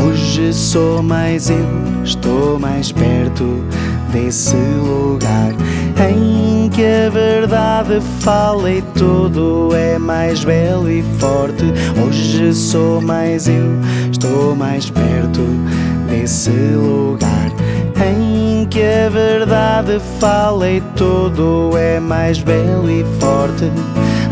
Hoje 0.06 0.54
sou 0.54 1.02
mais 1.02 1.50
eu, 1.50 1.66
estou 2.04 2.60
mais 2.60 2.92
perto 2.92 3.64
desse 4.12 4.56
lugar 4.56 5.54
em 6.10 6.70
que 6.70 6.84
a 6.84 7.10
verdade 7.10 8.02
fala 8.20 8.70
e 8.70 8.82
tudo 8.98 9.74
é 9.74 9.98
mais 9.98 10.44
belo 10.44 10.92
e 10.92 11.02
forte. 11.18 11.64
Hoje 12.06 12.54
sou 12.54 13.00
mais 13.00 13.48
eu, 13.48 13.80
estou 14.12 14.54
mais 14.56 14.90
perto 14.90 15.42
desse 16.10 16.50
lugar 16.50 17.50
em 18.06 18.66
que 18.66 18.82
a 18.82 19.10
verdade 19.10 20.02
fala 20.20 20.70
e 20.70 20.82
tudo 20.98 21.78
é 21.78 22.00
mais 22.02 22.40
belo 22.40 22.90
e 22.90 23.06
forte. 23.22 23.72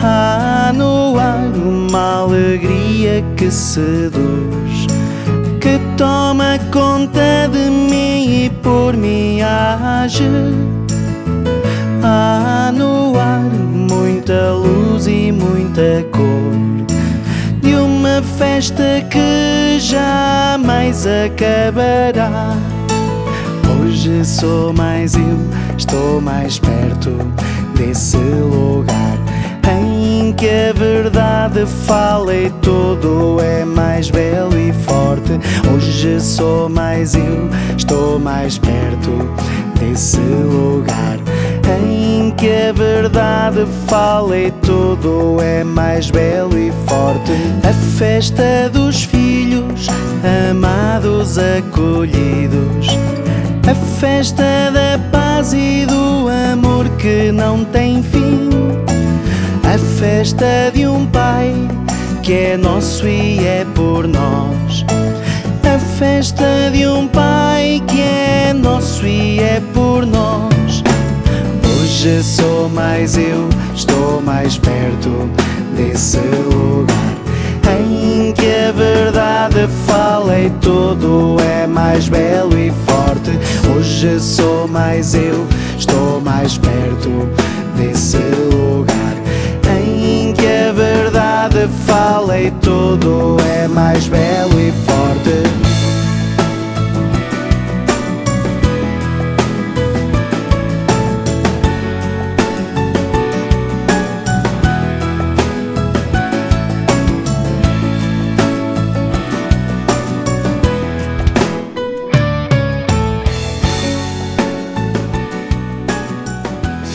Há 0.03 0.73
no 0.75 1.17
ar 1.17 1.51
uma 1.55 2.23
alegria 2.23 3.23
que 3.37 3.49
seduz 3.49 4.70
toma 6.01 6.57
conta 6.71 7.47
de 7.51 7.69
mim 7.69 8.45
e 8.45 8.49
por 8.63 8.97
mim 8.97 9.39
age. 9.41 10.27
Há 12.03 12.71
no 12.73 13.15
ar 13.19 13.43
muita 13.43 14.53
luz 14.53 15.05
e 15.05 15.31
muita 15.31 16.03
cor 16.11 16.57
de 17.61 17.75
uma 17.75 18.23
festa 18.39 19.05
que 19.11 19.77
jamais 19.79 21.05
acabará. 21.05 22.55
Hoje 23.79 24.25
sou 24.25 24.73
mais 24.73 25.13
eu, 25.13 25.37
estou 25.77 26.19
mais 26.19 26.57
perto 26.57 27.11
desse 27.75 28.17
lugar 28.17 29.19
em 29.71 30.00
que 30.41 30.49
a 30.49 30.73
verdade 30.73 31.67
fala 31.85 32.33
e 32.33 32.49
tudo 32.63 33.39
é 33.39 33.63
mais 33.63 34.09
belo 34.09 34.57
e 34.57 34.73
forte. 34.73 35.39
Hoje 35.71 36.19
sou 36.19 36.67
mais 36.67 37.13
eu, 37.13 37.47
estou 37.77 38.17
mais 38.17 38.57
perto 38.57 39.11
desse 39.79 40.17
lugar 40.17 41.19
em 41.79 42.31
que 42.31 42.49
a 42.49 42.73
verdade 42.73 43.67
fala 43.85 44.35
e 44.35 44.49
tudo 44.63 45.39
é 45.39 45.63
mais 45.63 46.09
belo 46.09 46.57
e 46.57 46.71
forte. 46.87 47.33
A 47.63 47.73
festa 47.99 48.67
dos 48.73 49.03
filhos 49.03 49.85
amados 50.49 51.37
acolhidos. 51.37 52.87
A 53.69 53.75
festa 53.99 54.71
da 54.73 54.97
paz 55.11 55.53
e 55.53 55.85
do 55.85 56.27
amor 56.51 56.89
que 56.97 57.31
não 57.31 57.63
tem 57.63 58.01
fim 58.01 58.30
a 59.73 59.77
festa 59.77 60.69
de 60.73 60.85
um 60.85 61.05
pai 61.05 61.55
que 62.21 62.33
é 62.33 62.57
nosso 62.57 63.07
e 63.07 63.39
é 63.39 63.65
por 63.73 64.05
nós. 64.05 64.83
A 65.63 65.79
festa 65.97 66.69
de 66.73 66.85
um 66.85 67.07
pai 67.07 67.81
que 67.87 68.01
é 68.01 68.53
nosso 68.53 69.07
e 69.07 69.39
é 69.39 69.61
por 69.73 70.05
nós. 70.05 70.83
Hoje 71.63 72.21
sou 72.21 72.67
mais 72.67 73.15
eu, 73.15 73.47
estou 73.73 74.21
mais 74.21 74.57
perto 74.57 75.29
desse 75.77 76.17
lugar 76.17 77.15
em 77.79 78.33
que 78.33 78.53
a 78.67 78.73
verdade 78.73 79.69
fala 79.87 80.37
e 80.37 80.49
tudo 80.59 81.37
é 81.39 81.65
mais 81.65 82.09
belo 82.09 82.59
e 82.59 82.73
forte. 82.85 83.31
Hoje 83.73 84.19
sou 84.19 84.67
mais 84.67 85.15
eu, 85.15 85.47
estou 85.77 86.19
mais 86.19 86.57
perto 86.57 87.29
desse 87.77 88.17
lugar 88.17 88.50
verdade 91.41 91.67
fala 91.87 92.39
e 92.39 92.51
tudo 92.51 93.37
é 93.41 93.67
mais 93.67 94.07
belo 94.07 94.59
e 94.59 94.71
forte. 94.71 95.31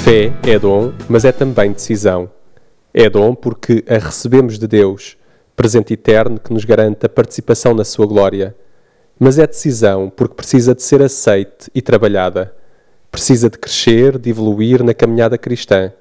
Fé 0.04 0.32
é 0.44 0.56
dom, 0.56 0.92
mas 1.08 1.24
é 1.24 1.32
também 1.32 1.72
decisão. 1.72 2.30
É 2.98 3.10
dom 3.10 3.34
porque 3.34 3.84
a 3.86 3.98
recebemos 3.98 4.58
de 4.58 4.66
Deus, 4.66 5.18
presente 5.54 5.92
eterno 5.92 6.40
que 6.40 6.50
nos 6.50 6.64
garante 6.64 7.04
a 7.04 7.10
participação 7.10 7.74
na 7.74 7.84
sua 7.84 8.06
glória. 8.06 8.56
Mas 9.20 9.38
é 9.38 9.46
decisão 9.46 10.08
porque 10.08 10.34
precisa 10.34 10.74
de 10.74 10.82
ser 10.82 11.02
aceite 11.02 11.70
e 11.74 11.82
trabalhada. 11.82 12.54
Precisa 13.10 13.50
de 13.50 13.58
crescer, 13.58 14.16
de 14.16 14.30
evoluir 14.30 14.82
na 14.82 14.94
caminhada 14.94 15.36
cristã. 15.36 15.92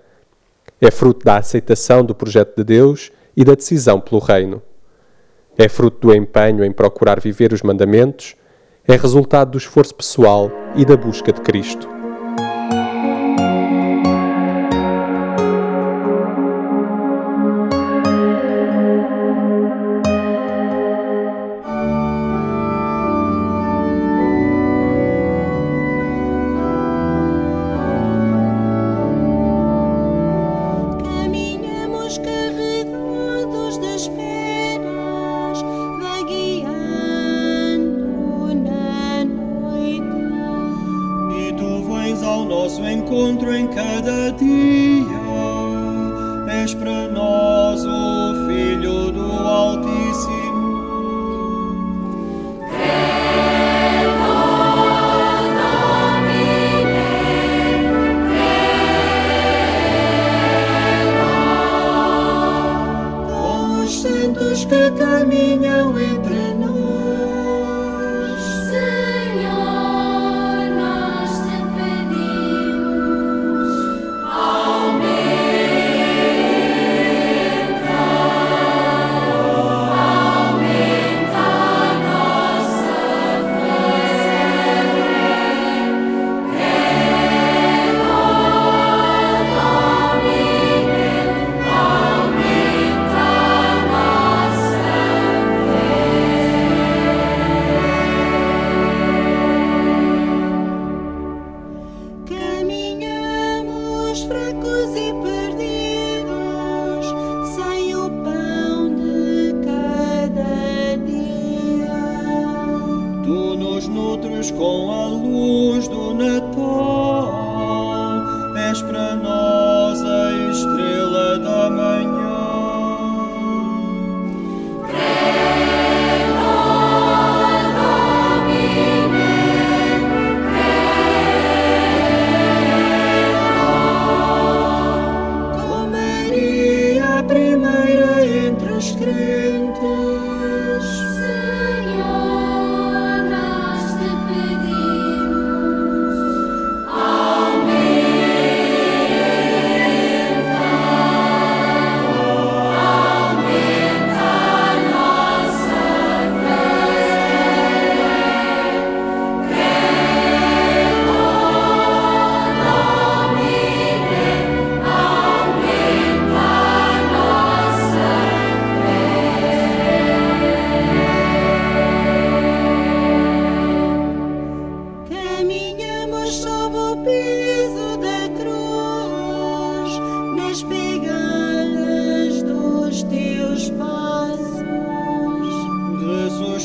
É 0.79 0.89
fruto 0.89 1.25
da 1.25 1.35
aceitação 1.35 2.01
do 2.01 2.15
projeto 2.15 2.55
de 2.55 2.63
Deus 2.63 3.11
e 3.35 3.43
da 3.43 3.55
decisão 3.55 3.99
pelo 3.99 4.21
reino. 4.21 4.61
É 5.57 5.67
fruto 5.67 6.07
do 6.07 6.15
empenho 6.15 6.63
em 6.63 6.71
procurar 6.71 7.19
viver 7.19 7.51
os 7.51 7.61
mandamentos. 7.61 8.37
É 8.87 8.95
resultado 8.95 9.51
do 9.51 9.57
esforço 9.57 9.93
pessoal 9.93 10.49
e 10.77 10.85
da 10.85 10.95
busca 10.95 11.33
de 11.33 11.41
Cristo. 11.41 11.89
Nosso 42.65 42.84
encontro 42.84 43.53
em 43.53 43.67
cada 43.67 44.31
dia. 44.31 45.04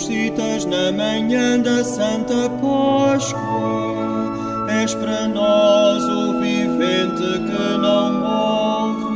Ressuscitas 0.00 0.64
na 0.64 0.90
manhã 0.90 1.60
da 1.60 1.84
Santa 1.84 2.48
Páscoa. 2.48 3.36
És 4.80 4.94
para 4.94 5.28
nós 5.28 6.02
o 6.04 6.40
vivente 6.40 7.20
que 7.20 7.78
não 7.78 8.20
morre. 8.20 9.09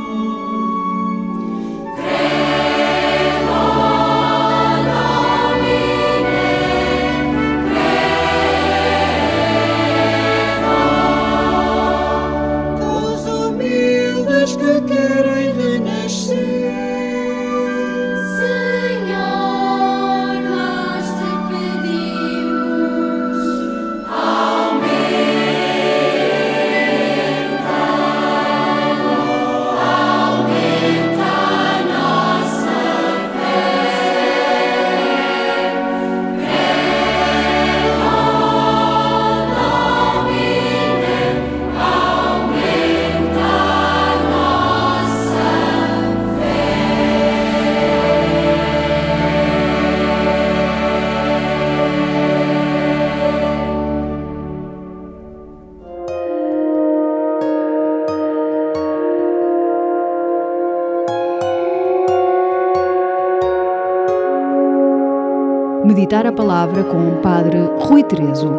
Meditar 66.15 66.27
a 66.27 66.31
Palavra 66.31 66.83
com 66.85 67.09
o 67.09 67.15
Padre 67.17 67.57
Rui 67.77 68.01
Terezo. 68.01 68.49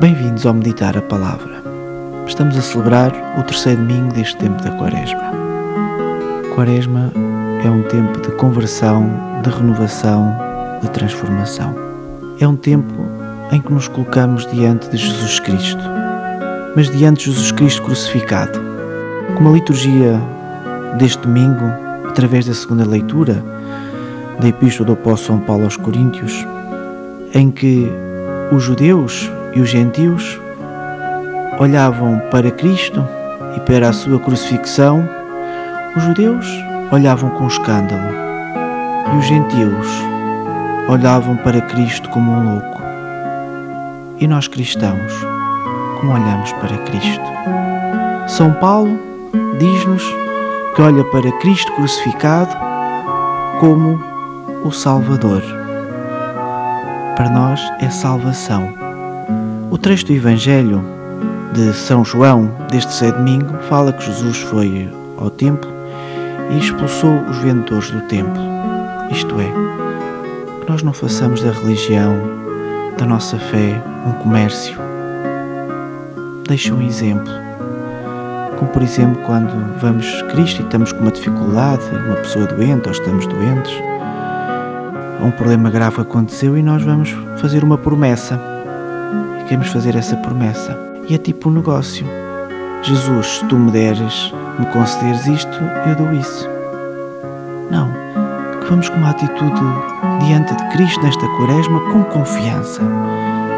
Bem-vindos 0.00 0.44
ao 0.44 0.52
Meditar 0.52 0.98
a 0.98 1.02
Palavra. 1.02 1.62
Estamos 2.26 2.58
a 2.58 2.60
celebrar 2.60 3.12
o 3.38 3.44
terceiro 3.44 3.80
domingo 3.82 4.12
deste 4.14 4.36
tempo 4.36 4.60
da 4.64 4.72
Quaresma. 4.72 5.30
Quaresma 6.56 7.12
é 7.64 7.70
um 7.70 7.84
tempo 7.84 8.20
de 8.20 8.32
conversão, 8.32 9.08
de 9.44 9.50
renovação, 9.50 10.34
de 10.82 10.90
transformação. 10.90 11.72
É 12.40 12.48
um 12.48 12.56
tempo 12.56 13.06
em 13.52 13.60
que 13.60 13.72
nos 13.72 13.86
colocamos 13.86 14.44
diante 14.50 14.90
de 14.90 14.96
Jesus 14.96 15.38
Cristo, 15.38 15.84
mas 16.74 16.90
diante 16.90 17.26
de 17.26 17.30
Jesus 17.30 17.52
Cristo 17.52 17.82
crucificado. 17.82 18.58
Como 19.36 19.50
a 19.50 19.52
liturgia 19.52 20.20
deste 20.98 21.22
domingo, 21.22 21.91
através 22.08 22.46
da 22.46 22.54
segunda 22.54 22.84
leitura 22.84 23.42
da 24.40 24.48
Epístola 24.48 24.86
do 24.86 24.92
Apóstolo 24.94 25.38
São 25.38 25.46
Paulo 25.46 25.64
aos 25.64 25.76
Coríntios, 25.76 26.46
em 27.34 27.50
que 27.50 27.90
os 28.50 28.62
judeus 28.62 29.30
e 29.54 29.60
os 29.60 29.68
gentios 29.68 30.38
olhavam 31.58 32.20
para 32.30 32.50
Cristo 32.50 33.06
e 33.56 33.60
para 33.60 33.88
a 33.88 33.92
sua 33.92 34.18
crucifixão, 34.18 35.08
os 35.96 36.02
judeus 36.02 36.46
olhavam 36.90 37.30
com 37.30 37.46
escândalo 37.46 38.12
e 39.12 39.18
os 39.18 39.24
gentios 39.26 39.86
olhavam 40.88 41.36
para 41.36 41.60
Cristo 41.62 42.08
como 42.10 42.32
um 42.32 42.54
louco. 42.54 42.82
E 44.18 44.26
nós 44.26 44.48
cristãos, 44.48 45.12
como 46.00 46.12
olhamos 46.12 46.52
para 46.52 46.76
Cristo? 46.78 47.24
São 48.28 48.52
Paulo 48.54 48.98
diz-nos 49.58 50.02
que 50.74 50.80
olha 50.80 51.04
para 51.04 51.30
Cristo 51.32 51.70
crucificado 51.72 52.56
como 53.60 54.02
o 54.64 54.70
Salvador. 54.72 55.42
Para 57.14 57.28
nós 57.28 57.60
é 57.78 57.90
salvação. 57.90 58.72
O 59.70 59.76
trecho 59.76 60.06
do 60.06 60.12
Evangelho 60.14 60.82
de 61.52 61.74
São 61.74 62.02
João 62.02 62.50
deste 62.70 62.88
terceiro 62.88 63.18
domingo 63.18 63.58
fala 63.68 63.92
que 63.92 64.04
Jesus 64.06 64.38
foi 64.38 64.90
ao 65.18 65.28
templo 65.28 65.70
e 66.50 66.58
expulsou 66.58 67.20
os 67.28 67.36
vendedores 67.38 67.90
do 67.90 68.00
templo. 68.02 68.42
Isto 69.10 69.38
é, 69.40 69.52
que 70.60 70.70
nós 70.70 70.82
não 70.82 70.94
façamos 70.94 71.42
da 71.42 71.52
religião, 71.52 72.16
da 72.96 73.04
nossa 73.04 73.38
fé, 73.38 73.82
um 74.06 74.12
comércio. 74.22 74.78
Deixe 76.48 76.72
um 76.72 76.80
exemplo. 76.80 77.51
Como 78.62 78.74
por 78.74 78.82
exemplo 78.82 79.20
quando 79.24 79.80
vamos 79.80 80.06
a 80.22 80.26
Cristo 80.26 80.62
e 80.62 80.64
estamos 80.64 80.92
com 80.92 81.00
uma 81.00 81.10
dificuldade, 81.10 81.82
uma 82.06 82.14
pessoa 82.14 82.46
doente 82.46 82.86
ou 82.86 82.92
estamos 82.92 83.26
doentes, 83.26 83.72
um 85.20 85.32
problema 85.32 85.68
grave 85.68 86.00
aconteceu 86.00 86.56
e 86.56 86.62
nós 86.62 86.80
vamos 86.80 87.10
fazer 87.38 87.64
uma 87.64 87.76
promessa. 87.76 88.40
E 89.40 89.42
queremos 89.48 89.66
fazer 89.66 89.96
essa 89.96 90.16
promessa. 90.18 90.78
E 91.08 91.14
é 91.16 91.18
tipo 91.18 91.48
um 91.48 91.54
negócio. 91.54 92.06
Jesus, 92.84 93.26
se 93.26 93.44
tu 93.46 93.58
me 93.58 93.72
deres, 93.72 94.32
me 94.56 94.66
concederes 94.66 95.26
isto, 95.26 95.58
eu 95.88 95.96
dou 95.96 96.12
isso. 96.12 96.48
Não. 97.68 97.90
Que 98.60 98.70
vamos 98.70 98.88
com 98.88 98.96
uma 98.96 99.10
atitude 99.10 99.60
diante 100.24 100.54
de 100.54 100.68
Cristo 100.68 101.02
nesta 101.02 101.26
quaresma 101.36 101.80
com 101.90 102.04
confiança. 102.04 102.80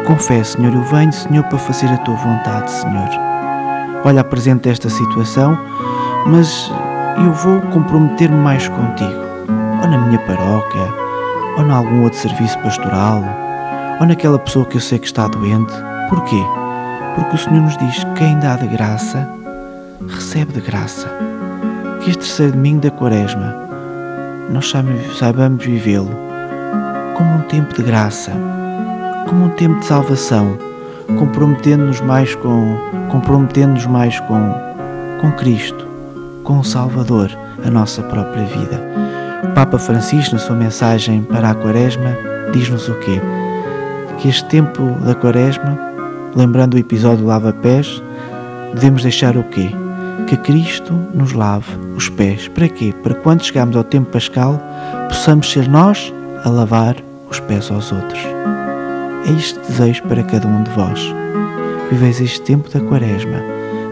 Com 0.07 0.17
fé, 0.17 0.43
Senhor, 0.43 0.73
eu 0.73 0.81
venho, 0.81 1.13
Senhor, 1.13 1.43
para 1.43 1.59
fazer 1.59 1.91
a 1.91 1.97
tua 1.97 2.15
vontade, 2.15 2.71
Senhor. 2.71 3.34
Olha, 4.05 4.21
apresento 4.21 4.69
esta 4.69 4.87
situação, 4.87 5.57
mas 6.27 6.71
eu 7.17 7.33
vou 7.33 7.59
comprometer-me 7.71 8.37
mais 8.37 8.67
contigo. 8.67 9.25
Ou 9.81 9.87
na 9.89 9.97
minha 9.97 10.19
paróquia, 10.19 10.93
ou 11.57 11.63
em 11.65 11.71
algum 11.71 12.03
outro 12.03 12.19
serviço 12.19 12.57
pastoral, 12.59 13.23
ou 13.99 14.05
naquela 14.05 14.37
pessoa 14.37 14.63
que 14.65 14.77
eu 14.77 14.81
sei 14.81 14.99
que 14.99 15.07
está 15.07 15.27
doente. 15.27 15.73
Porquê? 16.07 16.41
Porque 17.15 17.35
o 17.35 17.39
Senhor 17.39 17.61
nos 17.61 17.75
diz: 17.77 18.05
quem 18.15 18.37
dá 18.39 18.55
de 18.55 18.67
graça, 18.67 19.27
recebe 20.07 20.53
de 20.53 20.61
graça. 20.61 21.09
Que 22.01 22.11
este 22.11 22.19
terceiro 22.19 22.51
domingo 22.51 22.81
da 22.81 22.91
Quaresma 22.91 23.55
nós 24.51 24.71
saibamos 25.17 25.65
vivê-lo 25.65 26.11
como 27.17 27.37
um 27.37 27.41
tempo 27.41 27.73
de 27.73 27.81
graça, 27.81 28.31
como 29.27 29.45
um 29.45 29.49
tempo 29.49 29.79
de 29.79 29.85
salvação, 29.87 30.55
comprometendo-nos 31.17 32.01
mais 32.01 32.35
com 32.35 32.77
comprometendo-nos 33.09 33.85
mais 33.85 34.19
com 34.21 34.65
com 35.19 35.31
Cristo, 35.31 35.87
com 36.43 36.59
o 36.59 36.63
Salvador, 36.63 37.31
a 37.65 37.69
nossa 37.69 38.03
própria 38.03 38.45
vida. 38.45 38.81
O 39.43 39.53
Papa 39.53 39.77
Francisco, 39.77 40.35
na 40.35 40.39
sua 40.39 40.55
mensagem 40.55 41.21
para 41.23 41.51
a 41.51 41.55
Quaresma, 41.55 42.15
diz-nos 42.51 42.87
o 42.89 42.93
quê? 42.95 43.21
Que 44.17 44.29
este 44.29 44.45
tempo 44.45 44.83
da 45.05 45.15
Quaresma, 45.15 45.77
lembrando 46.35 46.75
o 46.75 46.79
episódio 46.79 47.19
do 47.19 47.27
lava-pés, 47.27 48.01
devemos 48.73 49.03
deixar 49.03 49.37
o 49.37 49.43
quê? 49.43 49.69
Que 50.27 50.37
Cristo 50.37 50.93
nos 51.13 51.33
lave 51.33 51.71
os 51.95 52.09
pés. 52.09 52.47
Para 52.47 52.67
quê? 52.67 52.93
Para 53.03 53.15
quando 53.15 53.43
chegarmos 53.43 53.75
ao 53.75 53.83
tempo 53.83 54.11
pascal, 54.11 54.59
possamos 55.07 55.51
ser 55.51 55.67
nós 55.67 56.13
a 56.43 56.49
lavar 56.49 56.95
os 57.29 57.39
pés 57.39 57.71
aos 57.71 57.91
outros. 57.91 58.19
É 59.27 59.31
este 59.31 59.59
desejo 59.59 60.03
para 60.03 60.23
cada 60.23 60.47
um 60.47 60.61
de 60.63 60.69
vós. 60.71 60.99
Viveis 61.89 62.21
este 62.21 62.41
tempo 62.41 62.69
da 62.69 62.79
Quaresma, 62.79 63.41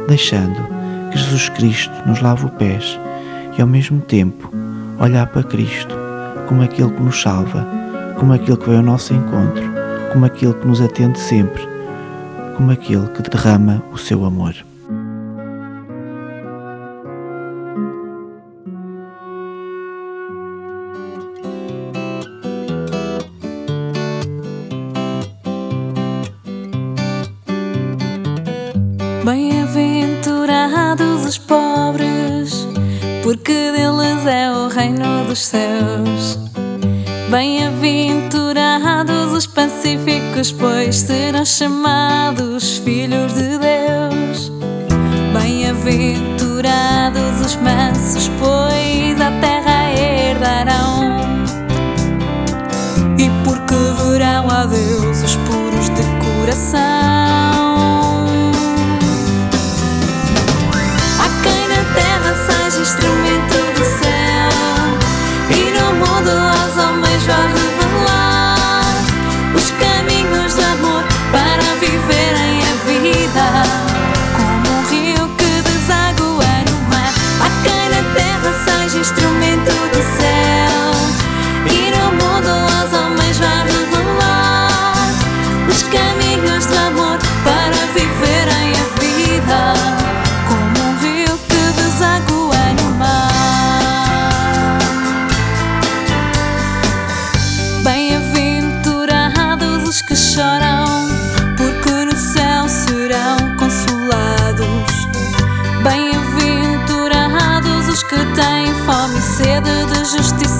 deixando 0.07 0.61
que 1.11 1.17
Jesus 1.17 1.49
Cristo 1.49 1.93
nos 2.05 2.21
lave 2.21 2.45
os 2.45 2.51
pés 2.51 2.99
e 3.57 3.61
ao 3.61 3.67
mesmo 3.67 3.99
tempo 4.01 4.51
olhar 4.99 5.25
para 5.27 5.43
Cristo 5.43 5.95
como 6.47 6.61
aquele 6.61 6.91
que 6.91 7.01
nos 7.01 7.21
salva, 7.21 7.65
como 8.19 8.33
aquele 8.33 8.57
que 8.57 8.65
veio 8.65 8.77
ao 8.77 8.83
nosso 8.83 9.13
encontro, 9.13 9.63
como 10.11 10.25
aquele 10.25 10.53
que 10.53 10.67
nos 10.67 10.81
atende 10.81 11.19
sempre, 11.19 11.67
como 12.55 12.71
aquele 12.71 13.07
que 13.07 13.23
derrama 13.23 13.83
o 13.91 13.97
seu 13.97 14.25
amor. 14.25 14.53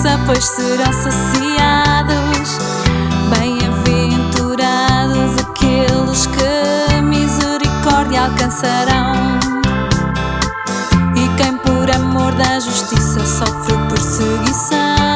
Justiça, 0.04 0.20
pois 0.26 0.44
serão 0.44 0.92
saciados. 0.92 2.58
Bem-aventurados 3.38 5.38
aqueles 5.40 6.26
que 6.26 7.00
misericórdia 7.00 8.24
alcançarão. 8.24 9.14
E 11.16 11.26
quem 11.36 11.56
por 11.58 11.90
amor 11.90 12.32
da 12.34 12.60
justiça 12.60 13.26
sofre 13.26 13.76
perseguição. 13.88 15.13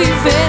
Para 0.00 0.39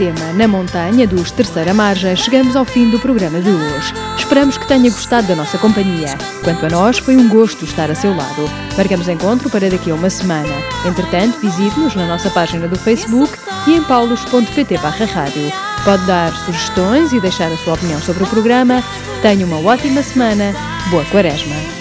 tema 0.00 0.32
Na 0.32 0.48
Montanha 0.48 1.06
dos 1.06 1.30
Terceira 1.30 1.74
Margem, 1.74 2.16
chegamos 2.16 2.56
ao 2.56 2.64
fim 2.64 2.88
do 2.88 2.98
programa 2.98 3.38
de 3.38 3.50
hoje. 3.50 3.92
Esperamos 4.16 4.56
que 4.56 4.66
tenha 4.66 4.90
gostado 4.90 5.28
da 5.28 5.36
nossa 5.36 5.58
companhia. 5.58 6.16
Quanto 6.42 6.64
a 6.64 6.70
nós, 6.70 6.96
foi 6.96 7.18
um 7.18 7.28
gosto 7.28 7.66
estar 7.66 7.90
a 7.90 7.94
seu 7.94 8.16
lado. 8.16 8.48
Marcamos 8.78 9.08
encontro 9.08 9.50
para 9.50 9.68
daqui 9.68 9.90
a 9.90 9.94
uma 9.94 10.08
semana. 10.08 10.48
Entretanto, 10.86 11.38
visite-nos 11.40 11.94
na 11.94 12.06
nossa 12.06 12.30
página 12.30 12.66
do 12.66 12.78
Facebook 12.78 13.38
e 13.66 13.74
em 13.74 13.82
paulos.pt 13.82 14.74
rádio. 14.76 15.52
Pode 15.84 16.06
dar 16.06 16.34
sugestões 16.46 17.12
e 17.12 17.20
deixar 17.20 17.52
a 17.52 17.56
sua 17.58 17.74
opinião 17.74 18.00
sobre 18.00 18.24
o 18.24 18.26
programa. 18.26 18.82
Tenha 19.20 19.44
uma 19.44 19.60
ótima 19.60 20.02
semana. 20.02 20.54
Boa 20.90 21.04
Quaresma! 21.06 21.79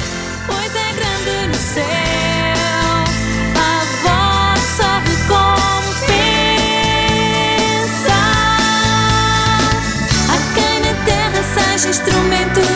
instrumento 11.90 12.69